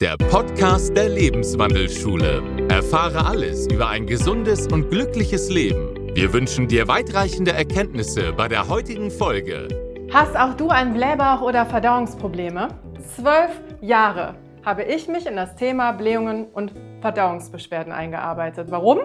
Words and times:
der 0.00 0.16
Podcast 0.16 0.96
der 0.96 1.10
Lebenswandelschule. 1.10 2.42
Erfahre 2.70 3.26
alles 3.26 3.66
über 3.66 3.90
ein 3.90 4.06
gesundes 4.06 4.66
und 4.68 4.88
glückliches 4.88 5.50
Leben. 5.50 5.94
Wir 6.14 6.32
wünschen 6.32 6.68
dir 6.68 6.88
weitreichende 6.88 7.52
Erkenntnisse 7.52 8.32
bei 8.32 8.48
der 8.48 8.66
heutigen 8.66 9.10
Folge. 9.10 9.68
Hast 10.10 10.34
auch 10.38 10.54
du 10.54 10.70
ein 10.70 10.94
Blähbauch 10.94 11.42
oder 11.42 11.66
Verdauungsprobleme? 11.66 12.68
Zwölf 13.14 13.50
Jahre 13.82 14.36
habe 14.64 14.84
ich 14.84 15.06
mich 15.06 15.26
in 15.26 15.36
das 15.36 15.54
Thema 15.56 15.92
Blähungen 15.92 16.46
und 16.46 16.72
Verdauungsbeschwerden 17.02 17.92
eingearbeitet. 17.92 18.70
Warum? 18.70 19.00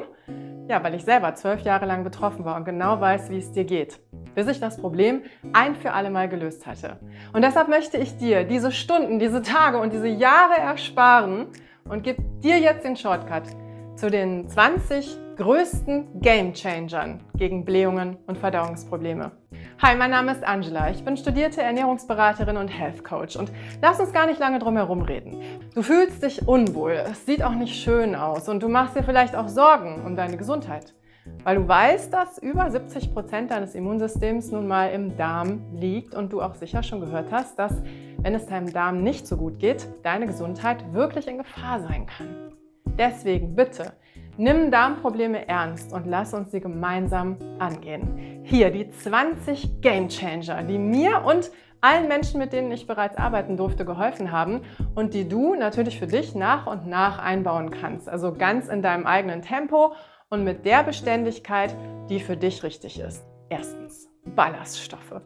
Ja, 0.70 0.82
weil 0.82 0.96
ich 0.96 1.04
selber 1.04 1.36
zwölf 1.36 1.60
Jahre 1.64 1.88
lang 1.88 2.06
betroffen 2.06 2.46
war 2.46 2.56
und 2.56 2.64
genau 2.64 3.02
weiß, 3.02 3.30
wie 3.32 3.40
es 3.40 3.52
dir 3.52 3.66
geht, 3.66 4.00
bis 4.36 4.48
ich 4.48 4.60
das 4.60 4.78
Problem 4.78 5.24
ein 5.54 5.76
für 5.76 5.94
alle 5.94 6.10
Mal 6.10 6.30
gelöst 6.30 6.68
hatte. 6.68 7.00
Und 7.34 7.44
deshalb 7.44 7.70
möchte 7.70 7.98
ich 7.98 8.18
dir 8.18 8.44
diese 8.44 8.72
Stunden, 8.72 9.18
diese 9.18 9.42
Tage 9.42 9.80
und 9.80 9.94
diese 9.94 10.08
Jahre 10.08 10.58
ersparen 10.60 11.48
und 11.90 12.04
gebe 12.04 12.22
dir 12.44 12.60
jetzt 12.60 12.86
den 12.86 12.96
Shortcut 12.96 13.44
zu 13.96 14.10
den 14.10 14.48
20 14.48 15.18
größten 15.38 16.22
Game 16.22 16.54
Changern 16.54 17.22
gegen 17.38 17.66
Blähungen 17.66 18.18
und 18.28 18.38
Verdauungsprobleme. 18.38 19.32
Hi, 19.82 19.96
mein 19.98 20.12
Name 20.12 20.32
ist 20.32 20.44
Angela. 20.44 20.90
Ich 20.90 21.04
bin 21.04 21.18
studierte 21.18 21.62
Ernährungsberaterin 21.62 22.56
und 22.56 22.70
Health 22.70 23.04
Coach 23.04 23.36
und 23.36 23.52
lass 23.82 24.00
uns 24.00 24.14
gar 24.14 24.26
nicht 24.26 24.40
lange 24.40 24.60
drum 24.60 24.78
herum 24.78 25.02
reden. 25.02 25.42
Du 25.74 25.82
fühlst 25.82 26.24
dich 26.24 26.48
unwohl, 26.48 27.04
es 27.12 27.26
sieht 27.26 27.44
auch 27.44 27.54
nicht 27.54 27.76
schön 27.76 28.16
aus 28.16 28.48
und 28.48 28.64
du 28.64 28.70
machst 28.70 28.96
dir 28.96 29.04
vielleicht 29.04 29.36
auch 29.36 29.50
Sorgen 29.50 30.06
um 30.06 30.16
deine 30.16 30.38
Gesundheit, 30.38 30.94
weil 31.44 31.58
du 31.58 31.68
weißt, 31.68 32.14
dass 32.14 32.38
über 32.38 32.70
70 32.70 33.14
Prozent 33.14 33.52
deines 33.52 33.76
Immunsystems 33.76 34.52
nun 34.52 34.68
mal 34.68 34.88
im 34.88 35.16
Darm 35.18 35.62
liegt 35.74 36.16
und 36.16 36.34
du 36.34 36.42
auch 36.42 36.56
sicher 36.56 36.84
schon 36.84 37.02
gehört 37.02 37.32
hast, 37.32 37.58
dass, 37.60 37.74
wenn 38.20 38.36
es 38.36 38.46
deinem 38.46 38.72
Darm 38.72 39.04
nicht 39.04 39.28
so 39.28 39.38
gut 39.38 39.60
geht, 39.60 39.88
deine 40.04 40.28
Gesundheit 40.28 40.94
wirklich 40.94 41.28
in 41.28 41.38
Gefahr 41.38 41.82
sein 41.82 42.06
kann. 42.06 42.52
Deswegen 42.98 43.56
bitte, 43.56 43.94
nimm 44.38 44.72
Darmprobleme 44.72 45.48
ernst 45.48 45.92
und 45.92 46.08
lass 46.08 46.34
uns 46.34 46.52
sie 46.52 46.62
gemeinsam 46.62 47.38
angehen. 47.60 48.42
Hier 48.44 48.72
die 48.72 48.90
20 48.90 49.82
Game 49.82 50.08
Changer, 50.08 50.64
die 50.64 50.78
mir 50.78 51.24
und 51.26 51.52
allen 51.82 52.08
Menschen, 52.08 52.40
mit 52.40 52.52
denen 52.52 52.72
ich 52.72 52.88
bereits 52.88 53.18
arbeiten 53.18 53.58
durfte, 53.58 53.86
geholfen 53.86 54.32
haben 54.32 54.62
und 54.96 55.14
die 55.14 55.28
du 55.28 55.54
natürlich 55.54 56.00
für 56.00 56.08
dich 56.08 56.34
nach 56.34 56.66
und 56.66 56.88
nach 56.88 57.20
einbauen 57.20 57.70
kannst. 57.70 58.10
Also 58.10 58.34
ganz 58.34 58.68
in 58.68 58.82
deinem 58.82 59.06
eigenen 59.06 59.42
Tempo 59.42 59.94
und 60.30 60.44
mit 60.44 60.66
der 60.66 60.84
Beständigkeit, 60.84 61.76
die 62.10 62.20
für 62.20 62.38
dich 62.38 62.64
richtig 62.64 63.00
ist. 63.00 63.24
Erstens, 63.50 64.10
Ballaststoffe. 64.36 65.22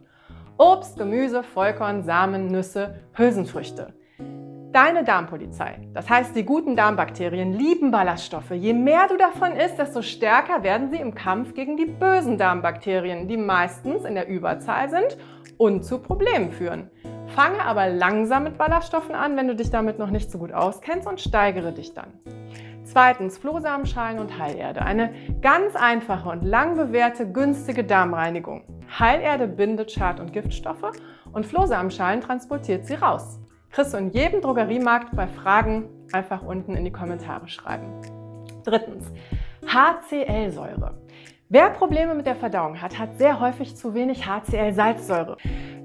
Obst, 0.58 0.98
Gemüse, 0.98 1.42
Vollkorn, 1.42 2.02
Samen, 2.04 2.48
Nüsse, 2.48 3.00
Hülsenfrüchte. 3.14 3.94
Deine 4.72 5.02
Darmpolizei, 5.02 5.88
das 5.94 6.08
heißt 6.08 6.36
die 6.36 6.44
guten 6.44 6.76
Darmbakterien, 6.76 7.54
lieben 7.54 7.90
Ballaststoffe. 7.90 8.52
Je 8.52 8.72
mehr 8.72 9.08
du 9.08 9.16
davon 9.16 9.56
isst, 9.56 9.78
desto 9.78 10.00
stärker 10.00 10.62
werden 10.62 10.90
sie 10.90 10.98
im 10.98 11.14
Kampf 11.14 11.54
gegen 11.54 11.76
die 11.76 11.86
bösen 11.86 12.38
Darmbakterien, 12.38 13.26
die 13.26 13.36
meistens 13.36 14.04
in 14.04 14.14
der 14.14 14.28
Überzahl 14.28 14.88
sind 14.88 15.16
und 15.56 15.84
zu 15.84 15.98
Problemen 15.98 16.52
führen. 16.52 16.88
Fange 17.34 17.64
aber 17.64 17.88
langsam 17.88 18.44
mit 18.44 18.58
Ballaststoffen 18.58 19.14
an, 19.14 19.36
wenn 19.36 19.48
du 19.48 19.56
dich 19.56 19.70
damit 19.70 19.98
noch 19.98 20.10
nicht 20.10 20.30
so 20.30 20.38
gut 20.38 20.52
auskennst 20.52 21.08
und 21.08 21.20
steigere 21.20 21.72
dich 21.72 21.94
dann. 21.94 22.12
Zweitens 22.84 23.38
Flohsamenschalen 23.38 24.18
und 24.18 24.38
Heilerde. 24.38 24.82
Eine 24.82 25.12
ganz 25.40 25.76
einfache 25.76 26.28
und 26.28 26.42
lang 26.42 26.76
bewährte 26.76 27.30
günstige 27.30 27.84
Darmreinigung. 27.84 28.64
Heilerde 28.98 29.46
bindet 29.46 29.92
Schad- 29.92 30.20
und 30.20 30.32
Giftstoffe 30.32 30.92
und 31.32 31.46
Flohsamenschalen 31.46 32.20
transportiert 32.20 32.86
sie 32.86 32.94
raus. 32.94 33.38
Kriegst 33.70 33.94
du 33.94 33.98
in 33.98 34.10
jedem 34.10 34.40
Drogeriemarkt 34.40 35.14
bei 35.14 35.28
Fragen 35.28 35.88
einfach 36.12 36.42
unten 36.42 36.74
in 36.74 36.84
die 36.84 36.90
Kommentare 36.90 37.46
schreiben. 37.46 37.86
Drittens, 38.64 39.06
HCl-Säure. 39.66 40.94
Wer 41.48 41.70
Probleme 41.70 42.14
mit 42.14 42.26
der 42.26 42.36
Verdauung 42.36 42.80
hat, 42.80 42.98
hat 42.98 43.18
sehr 43.18 43.40
häufig 43.40 43.76
zu 43.76 43.94
wenig 43.94 44.26
HCl-Salzsäure. 44.26 45.36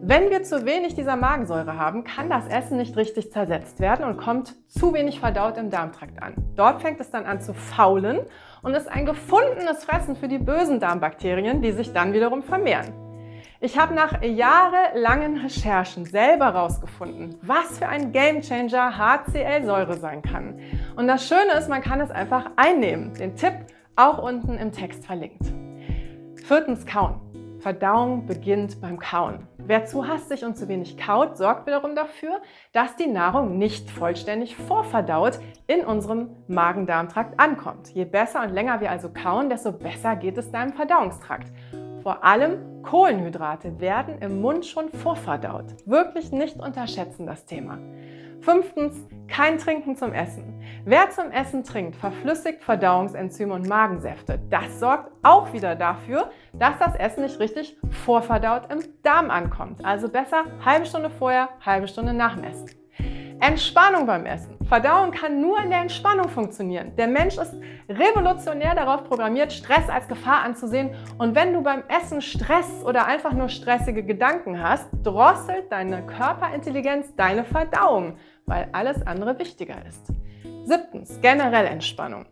Wenn 0.02 0.30
wir 0.30 0.44
zu 0.44 0.66
wenig 0.66 0.94
dieser 0.94 1.16
Magensäure 1.16 1.78
haben, 1.78 2.04
kann 2.04 2.30
das 2.30 2.48
Essen 2.48 2.78
nicht 2.78 2.98
richtig 2.98 3.32
zersetzt 3.32 3.80
werden 3.80 4.06
und 4.06 4.18
kommt 4.18 4.56
zu 4.70 4.94
wenig 4.94 5.20
verdaut 5.20 5.58
im 5.58 5.70
Darmtrakt 5.70 6.22
an. 6.22 6.34
Dort 6.56 6.82
fängt 6.82 7.00
es 7.00 7.10
dann 7.10 7.26
an 7.26 7.42
zu 7.42 7.54
faulen 7.54 8.20
und 8.62 8.74
ist 8.74 8.88
ein 8.88 9.06
gefundenes 9.06 9.84
Fressen 9.84 10.16
für 10.16 10.28
die 10.28 10.38
bösen 10.38 10.80
Darmbakterien, 10.80 11.62
die 11.62 11.72
sich 11.72 11.94
dann 11.94 12.14
wiederum 12.14 12.44
vermehren. 12.44 12.94
Ich 13.62 13.80
habe 13.80 13.96
nach 13.96 14.22
jahrelangen 14.22 15.38
Recherchen 15.38 16.06
selber 16.06 16.54
herausgefunden, 16.54 17.36
was 17.42 17.80
für 17.80 17.88
ein 17.88 18.12
Gamechanger 18.12 18.98
HCl-Säure 18.98 19.98
sein 19.98 20.22
kann. 20.22 20.60
Und 20.98 21.08
das 21.08 21.28
Schöne 21.28 21.54
ist, 21.58 21.70
man 21.70 21.82
kann 21.82 22.02
es 22.02 22.12
einfach 22.12 22.52
einnehmen. 22.58 23.14
Den 23.14 23.36
Tipp 23.36 23.54
auch 23.96 24.18
unten 24.18 24.58
im 24.58 24.72
Text 24.72 25.06
verlinkt. 25.06 25.54
Viertens 26.36 26.86
Kauen. 26.86 27.22
Verdauung 27.60 28.28
beginnt 28.28 28.80
beim 28.82 29.00
Kauen. 29.00 29.48
Wer 29.68 29.86
zu 29.86 30.08
hastig 30.08 30.46
und 30.46 30.56
zu 30.56 30.68
wenig 30.68 30.96
kaut, 30.96 31.38
sorgt 31.38 31.66
wiederum 31.66 31.96
dafür, 31.96 32.40
dass 32.72 32.96
die 32.98 33.08
Nahrung 33.08 33.58
nicht 33.58 33.90
vollständig 33.90 34.56
vorverdaut 34.56 35.40
in 35.66 35.84
unserem 35.84 36.30
Magen-Darm-Trakt 36.48 37.40
ankommt. 37.40 37.90
Je 37.90 38.06
besser 38.06 38.44
und 38.44 38.54
länger 38.54 38.80
wir 38.80 38.92
also 38.92 39.10
kauen, 39.10 39.50
desto 39.50 39.72
besser 39.72 40.18
geht 40.18 40.38
es 40.38 40.52
deinem 40.52 40.74
Verdauungstrakt. 40.74 41.52
Vor 42.04 42.24
allem 42.24 42.84
Kohlenhydrate 42.84 43.80
werden 43.80 44.20
im 44.20 44.40
Mund 44.40 44.68
schon 44.68 44.90
vorverdaut. 44.90 45.66
Wirklich 45.88 46.32
nicht 46.32 46.60
unterschätzen 46.60 47.26
das 47.26 47.48
Thema. 47.48 47.80
Fünftens, 48.46 48.96
kein 49.28 49.58
Trinken 49.58 49.96
zum 49.96 50.14
Essen. 50.14 50.62
Wer 50.86 51.10
zum 51.10 51.32
Essen 51.32 51.64
trinkt, 51.64 51.96
verflüssigt 51.96 52.64
Verdauungsenzyme 52.64 53.52
und 53.52 53.68
Magensäfte. 53.68 54.40
Das 54.52 54.80
sorgt 54.80 55.12
auch 55.24 55.52
wieder 55.52 55.76
dafür, 55.76 56.30
dass 56.54 56.78
das 56.78 56.96
Essen 56.96 57.24
nicht 57.24 57.40
richtig 57.40 57.76
vorverdaut 58.06 58.72
im 58.72 58.84
Darm 59.02 59.32
ankommt. 59.32 59.84
Also 59.84 60.10
besser 60.10 60.44
halbe 60.64 60.86
Stunde 60.86 61.10
vorher, 61.10 61.50
halbe 61.66 61.88
Stunde 61.88 62.14
nach 62.14 62.36
dem 62.36 62.44
Essen. 62.44 62.70
Entspannung 63.42 64.06
beim 64.06 64.26
Essen. 64.26 64.56
Verdauung 64.66 65.12
kann 65.12 65.42
nur 65.42 65.60
in 65.60 65.70
der 65.70 65.82
Entspannung 65.82 66.30
funktionieren. 66.30 66.96
Der 66.96 67.08
Mensch 67.08 67.38
ist 67.38 67.54
revolutionär 67.90 68.74
darauf 68.74 69.04
programmiert, 69.04 69.52
Stress 69.52 69.90
als 69.90 70.08
Gefahr 70.08 70.44
anzusehen. 70.44 70.96
Und 71.18 71.36
wenn 71.36 71.54
du 71.54 71.62
beim 71.62 71.84
Essen 71.88 72.22
Stress 72.22 72.84
oder 72.84 73.06
einfach 73.06 73.34
nur 73.34 73.50
stressige 73.50 74.04
Gedanken 74.04 74.62
hast, 74.62 74.88
drosselt 75.04 75.72
deine 75.72 76.06
Körperintelligenz 76.06 77.16
deine 77.16 77.44
Verdauung, 77.44 78.18
weil 78.46 78.70
alles 78.72 79.06
andere 79.06 79.38
wichtiger 79.40 79.86
ist. 79.88 80.08
Siebtens, 80.64 81.20
generell 81.22 81.66
Entspannung. 81.66 82.26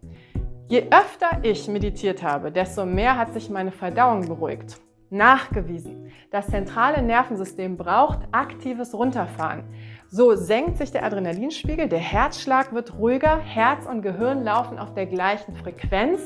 Je 0.68 0.88
öfter 0.90 1.44
ich 1.44 1.68
meditiert 1.68 2.24
habe, 2.24 2.51
desto 2.51 2.85
mehr 2.85 3.18
hat 3.18 3.34
sich 3.34 3.50
meine 3.50 3.72
Verdauung 3.72 4.28
beruhigt. 4.28 4.79
Nachgewiesen. 5.09 6.12
Das 6.31 6.47
zentrale 6.47 7.03
Nervensystem 7.03 7.78
braucht 7.78 8.22
aktives 8.31 8.96
Runterfahren. 8.96 9.63
So 10.09 10.35
senkt 10.35 10.78
sich 10.78 10.91
der 10.91 11.06
Adrenalinspiegel, 11.06 11.88
der 11.88 12.00
Herzschlag 12.00 12.73
wird 12.73 12.97
ruhiger, 12.97 13.40
Herz 13.40 13.85
und 13.85 14.02
Gehirn 14.02 14.44
laufen 14.44 14.79
auf 14.79 14.94
der 14.96 15.06
gleichen 15.06 15.56
Frequenz 15.56 16.22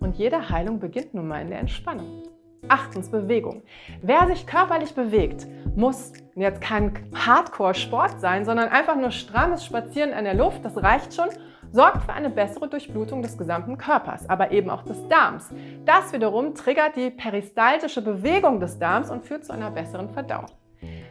und 0.00 0.16
jede 0.16 0.48
Heilung 0.50 0.80
beginnt 0.80 1.14
nun 1.14 1.28
mal 1.28 1.42
in 1.42 1.50
der 1.50 1.60
Entspannung. 1.60 2.24
Achtens 2.68 3.10
Bewegung. 3.10 3.62
Wer 4.02 4.26
sich 4.26 4.46
körperlich 4.46 4.94
bewegt, 4.94 5.46
muss 5.76 6.12
jetzt 6.34 6.60
kein 6.60 6.92
Hardcore-Sport 7.14 8.20
sein, 8.20 8.44
sondern 8.44 8.68
einfach 8.68 8.96
nur 8.96 9.10
strammes 9.10 9.64
Spazieren 9.64 10.12
in 10.12 10.24
der 10.24 10.34
Luft, 10.34 10.64
das 10.64 10.76
reicht 10.82 11.14
schon, 11.14 11.28
sorgt 11.72 12.04
für 12.04 12.12
eine 12.12 12.30
bessere 12.30 12.68
Durchblutung 12.68 13.20
des 13.20 13.36
gesamten 13.36 13.76
Körpers, 13.76 14.28
aber 14.28 14.52
eben 14.52 14.70
auch 14.70 14.82
des 14.82 15.08
Darms. 15.08 15.50
Das 15.84 16.12
wiederum 16.12 16.54
triggert 16.54 16.96
die 16.96 17.10
peristaltische 17.10 18.00
Bewegung 18.00 18.60
des 18.60 18.78
Darms 18.78 19.10
und 19.10 19.24
führt 19.24 19.44
zu 19.44 19.52
einer 19.52 19.70
besseren 19.70 20.08
Verdauung. 20.10 20.46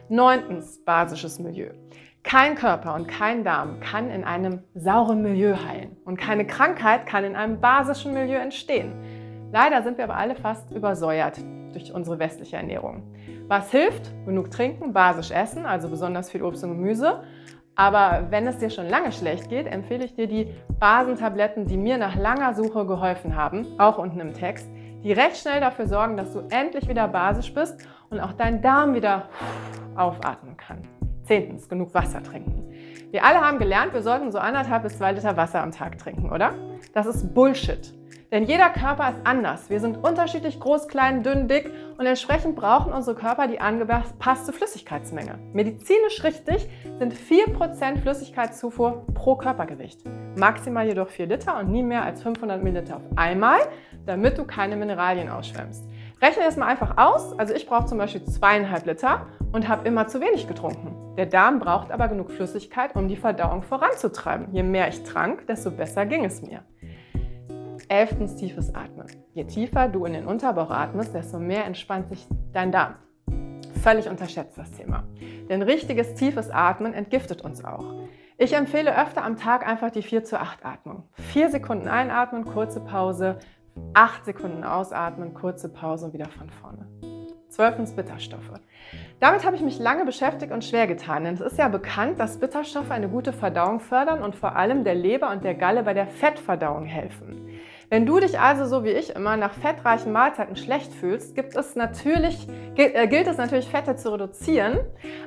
Neuntens 0.08 0.82
basisches 0.84 1.38
Milieu. 1.38 1.70
Kein 2.22 2.54
Körper 2.54 2.94
und 2.94 3.06
kein 3.06 3.44
Darm 3.44 3.80
kann 3.80 4.10
in 4.10 4.24
einem 4.24 4.62
sauren 4.74 5.22
Milieu 5.22 5.56
heilen 5.68 5.98
und 6.06 6.16
keine 6.16 6.46
Krankheit 6.46 7.06
kann 7.06 7.24
in 7.24 7.36
einem 7.36 7.60
basischen 7.60 8.14
Milieu 8.14 8.38
entstehen. 8.38 8.94
Leider 9.52 9.82
sind 9.82 9.98
wir 9.98 10.04
aber 10.04 10.16
alle 10.16 10.34
fast 10.34 10.70
übersäuert 10.72 11.38
durch 11.74 11.92
unsere 11.92 12.18
westliche 12.18 12.56
Ernährung. 12.56 13.02
Was 13.48 13.70
hilft? 13.70 14.12
Genug 14.24 14.50
trinken, 14.50 14.92
basisch 14.92 15.30
essen, 15.30 15.66
also 15.66 15.88
besonders 15.88 16.30
viel 16.30 16.42
Obst 16.42 16.64
und 16.64 16.70
Gemüse. 16.70 17.22
Aber 17.76 18.28
wenn 18.30 18.46
es 18.46 18.58
dir 18.58 18.70
schon 18.70 18.88
lange 18.88 19.10
schlecht 19.10 19.48
geht, 19.48 19.66
empfehle 19.66 20.04
ich 20.04 20.14
dir 20.14 20.28
die 20.28 20.48
Basentabletten, 20.78 21.66
die 21.66 21.76
mir 21.76 21.98
nach 21.98 22.14
langer 22.14 22.54
Suche 22.54 22.86
geholfen 22.86 23.34
haben, 23.36 23.66
auch 23.78 23.98
unten 23.98 24.20
im 24.20 24.32
Text, 24.32 24.68
die 25.02 25.12
recht 25.12 25.36
schnell 25.36 25.60
dafür 25.60 25.86
sorgen, 25.86 26.16
dass 26.16 26.32
du 26.32 26.40
endlich 26.50 26.88
wieder 26.88 27.08
basisch 27.08 27.52
bist 27.52 27.86
und 28.10 28.20
auch 28.20 28.32
dein 28.32 28.62
Darm 28.62 28.94
wieder 28.94 29.28
aufatmen 29.96 30.56
kann. 30.56 30.78
Zehntens, 31.24 31.68
genug 31.68 31.92
Wasser 31.94 32.22
trinken. 32.22 32.73
Wir 33.10 33.24
alle 33.24 33.40
haben 33.40 33.58
gelernt, 33.58 33.92
wir 33.92 34.02
sollten 34.02 34.32
so 34.32 34.38
anderthalb 34.38 34.82
bis 34.82 34.98
zwei 34.98 35.12
Liter 35.12 35.36
Wasser 35.36 35.62
am 35.62 35.72
Tag 35.72 35.98
trinken, 35.98 36.30
oder? 36.30 36.54
Das 36.92 37.06
ist 37.06 37.34
Bullshit. 37.34 37.92
Denn 38.34 38.44
jeder 38.44 38.70
Körper 38.70 39.10
ist 39.10 39.18
anders. 39.22 39.70
Wir 39.70 39.78
sind 39.78 40.02
unterschiedlich 40.02 40.58
groß, 40.58 40.88
klein, 40.88 41.22
dünn, 41.22 41.46
dick 41.46 41.70
und 41.98 42.04
entsprechend 42.04 42.56
brauchen 42.56 42.92
unsere 42.92 43.14
Körper 43.14 43.46
die 43.46 43.60
angepasste 43.60 44.52
Flüssigkeitsmenge. 44.52 45.38
Medizinisch 45.52 46.24
richtig 46.24 46.68
sind 46.98 47.14
4% 47.14 47.98
Flüssigkeitszufuhr 47.98 49.06
pro 49.14 49.36
Körpergewicht. 49.36 50.00
Maximal 50.36 50.84
jedoch 50.84 51.10
4 51.10 51.26
Liter 51.26 51.58
und 51.60 51.70
nie 51.70 51.84
mehr 51.84 52.02
als 52.02 52.24
500 52.24 52.60
Milliliter 52.60 52.96
auf 52.96 53.02
einmal, 53.14 53.60
damit 54.04 54.36
du 54.36 54.44
keine 54.44 54.74
Mineralien 54.74 55.28
ausschwemmst. 55.28 55.84
Rechne 56.20 56.44
es 56.48 56.56
mal 56.56 56.66
einfach 56.66 56.96
aus. 56.96 57.38
Also 57.38 57.54
ich 57.54 57.66
brauche 57.66 57.86
zum 57.86 57.98
Beispiel 57.98 58.24
zweieinhalb 58.24 58.86
Liter 58.86 59.26
und 59.52 59.68
habe 59.68 59.86
immer 59.86 60.08
zu 60.08 60.20
wenig 60.20 60.48
getrunken. 60.48 60.93
Der 61.16 61.26
Darm 61.26 61.60
braucht 61.60 61.92
aber 61.92 62.08
genug 62.08 62.32
Flüssigkeit, 62.32 62.96
um 62.96 63.06
die 63.06 63.16
Verdauung 63.16 63.62
voranzutreiben. 63.62 64.52
Je 64.52 64.64
mehr 64.64 64.88
ich 64.88 65.04
trank, 65.04 65.46
desto 65.46 65.70
besser 65.70 66.06
ging 66.06 66.24
es 66.24 66.42
mir. 66.42 66.64
Elftens 67.88 68.34
tiefes 68.34 68.74
Atmen. 68.74 69.06
Je 69.32 69.44
tiefer 69.44 69.88
du 69.88 70.06
in 70.06 70.14
den 70.14 70.26
Unterbauch 70.26 70.70
atmest, 70.70 71.14
desto 71.14 71.38
mehr 71.38 71.66
entspannt 71.66 72.08
sich 72.08 72.26
dein 72.52 72.72
Darm. 72.72 72.96
Völlig 73.82 74.08
unterschätzt 74.08 74.58
das 74.58 74.72
Thema. 74.72 75.04
Denn 75.48 75.62
richtiges 75.62 76.14
tiefes 76.14 76.50
Atmen 76.50 76.94
entgiftet 76.94 77.42
uns 77.42 77.64
auch. 77.64 77.84
Ich 78.36 78.52
empfehle 78.54 79.00
öfter 79.00 79.22
am 79.22 79.36
Tag 79.36 79.64
einfach 79.64 79.90
die 79.90 80.02
4 80.02 80.24
zu 80.24 80.40
8 80.40 80.64
Atmung. 80.64 81.04
4 81.12 81.50
Sekunden 81.50 81.86
einatmen, 81.86 82.44
kurze 82.44 82.80
Pause, 82.80 83.38
8 83.92 84.24
Sekunden 84.24 84.64
ausatmen, 84.64 85.34
kurze 85.34 85.68
Pause 85.68 86.06
und 86.06 86.14
wieder 86.14 86.28
von 86.30 86.50
vorne. 86.50 86.88
Zwölftens 87.48 87.92
Bitterstoffe. 87.92 88.50
Damit 89.24 89.46
habe 89.46 89.56
ich 89.56 89.62
mich 89.62 89.78
lange 89.78 90.04
beschäftigt 90.04 90.52
und 90.52 90.66
schwer 90.66 90.86
getan, 90.86 91.24
denn 91.24 91.32
es 91.32 91.40
ist 91.40 91.56
ja 91.56 91.68
bekannt, 91.68 92.20
dass 92.20 92.36
Bitterstoffe 92.36 92.90
eine 92.90 93.08
gute 93.08 93.32
Verdauung 93.32 93.80
fördern 93.80 94.22
und 94.22 94.36
vor 94.36 94.54
allem 94.54 94.84
der 94.84 94.94
Leber 94.94 95.30
und 95.30 95.44
der 95.44 95.54
Galle 95.54 95.82
bei 95.82 95.94
der 95.94 96.06
Fettverdauung 96.06 96.84
helfen. 96.84 97.48
Wenn 97.88 98.04
du 98.04 98.20
dich 98.20 98.38
also 98.38 98.66
so 98.66 98.84
wie 98.84 98.90
ich 98.90 99.16
immer 99.16 99.38
nach 99.38 99.54
fettreichen 99.54 100.12
Mahlzeiten 100.12 100.56
schlecht 100.56 100.92
fühlst, 100.92 101.34
gibt 101.34 101.56
es 101.56 101.74
natürlich, 101.74 102.46
äh, 102.76 103.08
gilt 103.08 103.26
es 103.26 103.38
natürlich, 103.38 103.66
Fette 103.66 103.96
zu 103.96 104.12
reduzieren. 104.12 104.80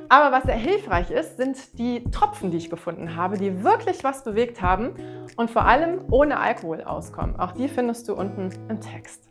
Aber 0.08 0.30
was 0.30 0.44
sehr 0.44 0.54
hilfreich 0.54 1.10
ist, 1.10 1.36
sind 1.36 1.76
die 1.76 2.04
Tropfen, 2.12 2.52
die 2.52 2.58
ich 2.58 2.70
gefunden 2.70 3.16
habe, 3.16 3.36
die 3.36 3.64
wirklich 3.64 4.04
was 4.04 4.22
bewegt 4.22 4.62
haben 4.62 4.94
und 5.36 5.50
vor 5.50 5.66
allem 5.66 6.02
ohne 6.12 6.38
Alkohol 6.38 6.84
auskommen. 6.84 7.34
Auch 7.40 7.50
die 7.50 7.66
findest 7.66 8.08
du 8.08 8.14
unten 8.14 8.50
im 8.68 8.80
Text. 8.80 9.28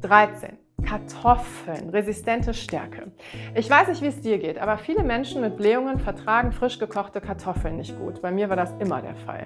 13. 0.00 0.56
Kartoffeln, 0.82 1.90
resistente 1.90 2.54
Stärke. 2.54 3.12
Ich 3.54 3.68
weiß 3.68 3.88
nicht, 3.88 4.02
wie 4.02 4.06
es 4.06 4.20
dir 4.20 4.38
geht, 4.38 4.58
aber 4.58 4.78
viele 4.78 5.02
Menschen 5.02 5.40
mit 5.40 5.56
Blähungen 5.56 5.98
vertragen 5.98 6.52
frisch 6.52 6.78
gekochte 6.78 7.20
Kartoffeln 7.20 7.76
nicht 7.76 7.98
gut. 7.98 8.22
Bei 8.22 8.30
mir 8.30 8.48
war 8.48 8.56
das 8.56 8.74
immer 8.78 9.00
der 9.02 9.14
Fall. 9.14 9.44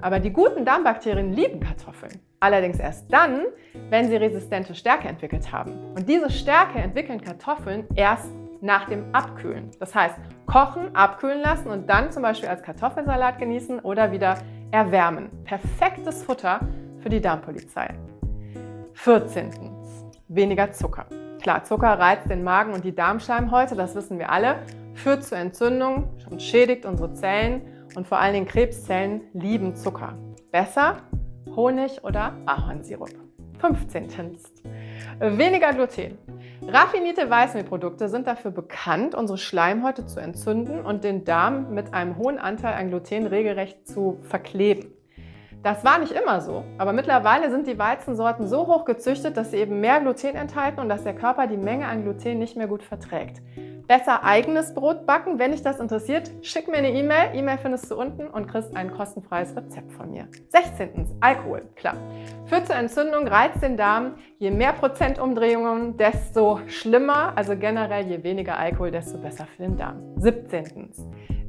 Aber 0.00 0.20
die 0.20 0.32
guten 0.32 0.64
Darmbakterien 0.64 1.32
lieben 1.32 1.60
Kartoffeln. 1.60 2.20
Allerdings 2.40 2.78
erst 2.78 3.12
dann, 3.12 3.42
wenn 3.90 4.08
sie 4.08 4.16
resistente 4.16 4.74
Stärke 4.74 5.08
entwickelt 5.08 5.52
haben. 5.52 5.72
Und 5.94 6.08
diese 6.08 6.30
Stärke 6.30 6.78
entwickeln 6.78 7.20
Kartoffeln 7.20 7.86
erst 7.94 8.30
nach 8.60 8.88
dem 8.88 9.04
Abkühlen. 9.12 9.70
Das 9.80 9.94
heißt, 9.94 10.16
kochen, 10.46 10.94
abkühlen 10.94 11.40
lassen 11.40 11.68
und 11.68 11.88
dann 11.88 12.10
zum 12.12 12.22
Beispiel 12.22 12.48
als 12.48 12.62
Kartoffelsalat 12.62 13.38
genießen 13.38 13.80
oder 13.80 14.12
wieder 14.12 14.38
erwärmen. 14.70 15.30
Perfektes 15.44 16.22
Futter 16.22 16.60
für 17.00 17.08
die 17.08 17.20
Darmpolizei. 17.20 17.94
14. 18.94 19.50
Weniger 20.34 20.72
Zucker. 20.72 21.04
Klar, 21.42 21.64
Zucker 21.64 21.98
reizt 21.98 22.30
den 22.30 22.42
Magen 22.42 22.72
und 22.72 22.84
die 22.86 22.94
Darmschleimhäute, 22.94 23.74
das 23.76 23.94
wissen 23.94 24.18
wir 24.18 24.30
alle, 24.30 24.62
führt 24.94 25.24
zu 25.24 25.34
Entzündung 25.34 26.08
und 26.30 26.42
schädigt 26.42 26.86
unsere 26.86 27.12
Zellen 27.12 27.60
und 27.96 28.06
vor 28.06 28.18
allen 28.18 28.32
Dingen 28.32 28.46
Krebszellen 28.46 29.22
lieben 29.34 29.76
Zucker. 29.76 30.16
Besser 30.50 31.02
Honig 31.54 32.02
oder 32.02 32.34
Ahornsirup. 32.46 33.10
15. 33.58 34.38
Weniger 35.20 35.74
Gluten. 35.74 36.16
Raffinierte 36.66 37.28
Weißmehlprodukte 37.28 38.08
sind 38.08 38.26
dafür 38.26 38.52
bekannt, 38.52 39.14
unsere 39.14 39.36
Schleimhäute 39.36 40.06
zu 40.06 40.18
entzünden 40.18 40.80
und 40.80 41.04
den 41.04 41.24
Darm 41.24 41.74
mit 41.74 41.92
einem 41.92 42.16
hohen 42.16 42.38
Anteil 42.38 42.72
an 42.72 42.88
Gluten 42.88 43.26
regelrecht 43.26 43.86
zu 43.86 44.18
verkleben. 44.22 44.92
Das 45.62 45.84
war 45.84 45.98
nicht 45.98 46.10
immer 46.10 46.40
so, 46.40 46.64
aber 46.76 46.92
mittlerweile 46.92 47.48
sind 47.48 47.68
die 47.68 47.78
Weizensorten 47.78 48.48
so 48.48 48.66
hoch 48.66 48.84
gezüchtet, 48.84 49.36
dass 49.36 49.52
sie 49.52 49.58
eben 49.58 49.80
mehr 49.80 50.00
Gluten 50.00 50.34
enthalten 50.34 50.80
und 50.80 50.88
dass 50.88 51.04
der 51.04 51.14
Körper 51.14 51.46
die 51.46 51.56
Menge 51.56 51.86
an 51.86 52.02
Gluten 52.02 52.40
nicht 52.40 52.56
mehr 52.56 52.66
gut 52.66 52.82
verträgt 52.82 53.40
besser 53.86 54.24
eigenes 54.24 54.74
Brot 54.74 55.06
backen. 55.06 55.38
Wenn 55.38 55.52
dich 55.52 55.62
das 55.62 55.80
interessiert, 55.80 56.30
schick 56.42 56.68
mir 56.68 56.78
eine 56.78 56.90
E-Mail. 56.90 57.34
E-Mail 57.34 57.58
findest 57.58 57.90
du 57.90 57.96
unten 57.96 58.26
und 58.26 58.46
kriegst 58.46 58.74
ein 58.76 58.90
kostenfreies 58.90 59.56
Rezept 59.56 59.92
von 59.92 60.10
mir. 60.10 60.28
16. 60.48 61.18
Alkohol, 61.20 61.62
klar. 61.74 61.96
Führt 62.46 62.66
zur 62.66 62.76
Entzündung, 62.76 63.26
reizt 63.26 63.62
den 63.62 63.76
Darm. 63.76 64.14
Je 64.38 64.50
mehr 64.50 64.72
Prozentumdrehungen, 64.72 65.96
desto 65.96 66.60
schlimmer. 66.66 67.32
Also 67.36 67.56
generell, 67.56 68.06
je 68.06 68.22
weniger 68.22 68.58
Alkohol, 68.58 68.90
desto 68.90 69.18
besser 69.18 69.46
für 69.46 69.62
den 69.62 69.76
Darm. 69.76 70.00
17. 70.16 70.90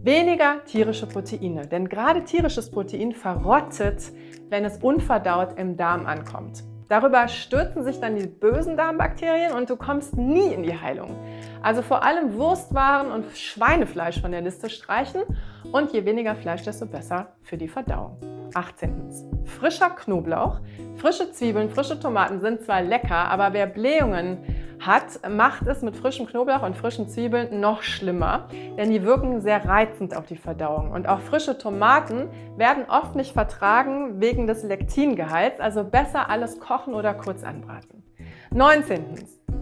Weniger 0.03 0.65
tierische 0.65 1.07
Proteine, 1.07 1.65
denn 1.65 1.88
gerade 1.88 2.25
tierisches 2.25 2.69
Protein 2.69 3.13
verrottet, 3.13 4.12
wenn 4.50 4.65
es 4.65 4.77
unverdaut 4.80 5.57
im 5.57 5.77
Darm 5.77 6.06
ankommt. 6.06 6.65
Darüber 6.94 7.28
stürzen 7.28 7.84
sich 7.84 8.00
dann 8.00 8.16
die 8.18 8.28
bösen 8.28 8.78
Darmbakterien 8.78 9.54
und 9.54 9.68
du 9.68 9.75
kommst 9.75 10.16
nie 10.16 10.54
in 10.54 10.62
die 10.62 10.80
Heilung. 10.80 11.16
Also 11.63 11.81
vor 11.81 12.04
allem 12.04 12.36
Wurstwaren 12.36 13.12
und 13.12 13.36
Schweinefleisch 13.36 14.22
von 14.22 14.31
der 14.31 14.42
Liste 14.42 14.69
streichen 14.69 15.24
und 15.72 15.92
je 15.92 16.06
weniger 16.06 16.36
Fleisch, 16.36 16.62
desto 16.62 16.86
besser 16.86 17.30
für 17.42 17.57
die 17.57 17.68
Verdauung. 17.68 18.19
18. 18.54 19.44
Frischer 19.44 19.90
Knoblauch. 19.90 20.60
Frische 20.98 21.31
Zwiebeln, 21.31 21.72
frische 21.72 22.00
Tomaten 22.00 22.40
sind 22.42 22.62
zwar 22.62 22.84
lecker, 22.84 23.28
aber 23.28 23.54
wer 23.54 23.66
Blähungen 23.66 24.38
hat, 24.85 25.19
macht 25.30 25.68
es 25.68 25.81
mit 25.81 25.95
frischem 25.95 26.25
Knoblauch 26.25 26.63
und 26.63 26.75
frischen 26.75 27.07
Zwiebeln 27.07 27.59
noch 27.59 27.83
schlimmer, 27.83 28.47
denn 28.77 28.91
die 28.91 29.03
wirken 29.03 29.41
sehr 29.41 29.65
reizend 29.65 30.15
auf 30.15 30.25
die 30.25 30.38
Verdauung. 30.38 30.91
Und 30.91 31.07
auch 31.07 31.19
frische 31.19 31.57
Tomaten 31.57 32.30
werden 32.57 32.85
oft 32.88 33.15
nicht 33.15 33.33
vertragen 33.33 34.19
wegen 34.19 34.47
des 34.47 34.63
Lektingehalts, 34.63 35.59
also 35.59 35.83
besser 35.83 36.30
alles 36.30 36.59
kochen 36.59 36.94
oder 36.94 37.13
kurz 37.13 37.44
anbraten. 37.44 38.03
19. 38.51 39.03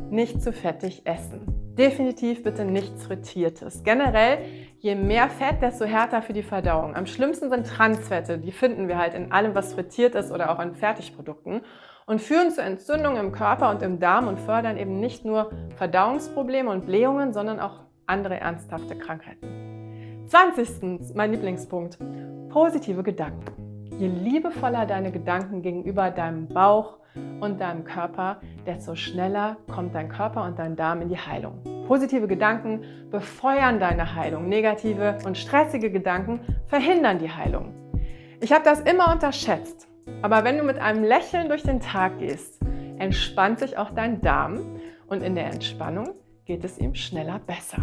Nicht 0.10 0.42
zu 0.42 0.52
fettig 0.52 1.06
essen. 1.06 1.62
Definitiv 1.78 2.44
bitte 2.44 2.66
nichts 2.66 3.06
Frittiertes. 3.06 3.84
Generell, 3.84 4.40
je 4.80 4.96
mehr 4.96 5.30
Fett, 5.30 5.62
desto 5.62 5.86
härter 5.86 6.22
für 6.22 6.34
die 6.34 6.44
Verdauung. 6.44 6.96
Am 6.96 7.06
schlimmsten 7.06 7.50
sind 7.50 7.66
Transfette. 7.66 8.38
Die 8.38 8.52
finden 8.52 8.90
wir 8.90 8.98
halt 8.98 9.14
in 9.14 9.32
allem, 9.32 9.56
was 9.56 9.74
frittiert 9.74 10.16
ist 10.16 10.32
oder 10.32 10.52
auch 10.52 10.60
in 10.60 10.76
Fertigprodukten 10.76 11.62
und 12.12 12.22
führen 12.22 12.52
zu 12.52 12.62
Entzündungen 12.62 13.26
im 13.26 13.32
Körper 13.32 13.70
und 13.70 13.82
im 13.82 13.98
Darm 14.02 14.28
und 14.28 14.38
fördern 14.38 14.76
eben 14.76 15.00
nicht 15.00 15.24
nur 15.24 15.50
Verdauungsprobleme 15.78 16.70
und 16.70 16.86
Blähungen, 16.86 17.32
sondern 17.32 17.62
auch 17.62 17.80
andere 18.06 18.38
ernsthafte 18.38 18.98
Krankheiten. 18.98 20.26
20. 20.28 21.16
Mein 21.16 21.32
Lieblingspunkt. 21.32 21.98
Positive 22.50 23.02
Gedanken. 23.02 23.46
Je 23.98 24.08
liebevoller 24.10 24.86
deine 24.86 25.14
Gedanken 25.14 25.62
gegenüber 25.62 26.12
deinem 26.12 26.50
Bauch, 26.50 26.98
und 27.42 27.60
deinem 27.60 27.84
Körper, 27.84 28.40
desto 28.66 28.96
schneller 28.96 29.58
kommt 29.70 29.94
dein 29.96 30.08
Körper 30.08 30.46
und 30.46 30.58
dein 30.58 30.78
Darm 30.78 31.02
in 31.02 31.10
die 31.10 31.18
Heilung. 31.18 31.62
Positive 31.86 32.26
Gedanken 32.26 32.84
befeuern 33.12 33.82
deine 33.82 34.16
Heilung, 34.16 34.48
negative 34.48 35.18
und 35.26 35.38
stressige 35.38 35.92
Gedanken 35.92 36.40
verhindern 36.68 37.20
die 37.20 37.30
Heilung. 37.30 37.74
Ich 38.40 38.54
habe 38.54 38.64
das 38.64 38.80
immer 38.80 39.12
unterschätzt, 39.12 39.91
aber 40.22 40.44
wenn 40.44 40.58
du 40.58 40.64
mit 40.64 40.78
einem 40.78 41.04
Lächeln 41.04 41.50
durch 41.50 41.64
den 41.64 41.80
Tag 41.80 42.20
gehst, 42.20 42.60
entspannt 43.00 43.60
sich 43.60 43.78
auch 43.78 43.92
dein 43.92 44.22
Darm 44.22 44.80
und 45.08 45.24
in 45.24 45.36
der 45.36 45.48
Entspannung 45.48 46.16
geht 46.46 46.64
es 46.64 46.78
ihm 46.78 46.96
schneller 46.96 47.40
besser. 47.40 47.82